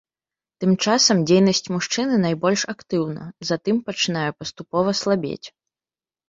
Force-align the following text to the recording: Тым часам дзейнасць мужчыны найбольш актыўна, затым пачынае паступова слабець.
Тым 0.63 0.71
часам 0.85 1.19
дзейнасць 1.31 1.69
мужчыны 1.73 2.15
найбольш 2.25 2.63
актыўна, 2.73 3.27
затым 3.51 3.75
пачынае 3.91 4.25
паступова 4.41 4.97
слабець. 5.03 5.47